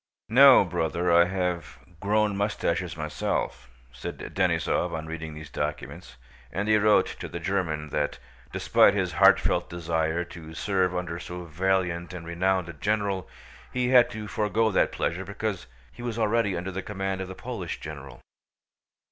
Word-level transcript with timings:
"No, 0.29 0.65
bwother, 0.65 1.11
I 1.11 1.25
have 1.25 1.77
gwown 1.99 2.35
mustaches 2.35 2.97
myself," 2.97 3.69
said 3.91 4.17
Denísov 4.33 4.93
on 4.93 5.05
reading 5.05 5.35
these 5.35 5.51
documents, 5.51 6.15
and 6.51 6.67
he 6.67 6.77
wrote 6.79 7.05
to 7.19 7.27
the 7.27 7.39
German 7.39 7.89
that, 7.89 8.17
despite 8.51 8.95
his 8.95 9.11
heartfelt 9.11 9.69
desire 9.69 10.23
to 10.23 10.55
serve 10.55 10.95
under 10.95 11.19
so 11.19 11.43
valiant 11.43 12.13
and 12.15 12.25
renowned 12.25 12.67
a 12.67 12.73
general, 12.73 13.29
he 13.71 13.89
had 13.89 14.09
to 14.09 14.27
forgo 14.27 14.71
that 14.71 14.91
pleasure 14.91 15.23
because 15.23 15.67
he 15.91 16.01
was 16.01 16.17
already 16.17 16.57
under 16.57 16.71
the 16.71 16.81
command 16.81 17.21
of 17.21 17.27
the 17.27 17.35
Polish 17.35 17.79
general. 17.79 18.21